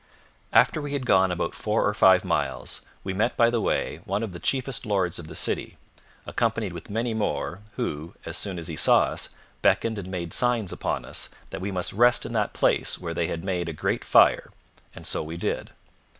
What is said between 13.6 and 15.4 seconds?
a great fire and so we